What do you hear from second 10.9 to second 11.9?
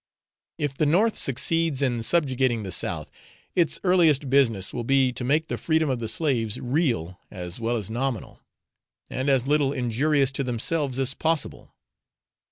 as possible.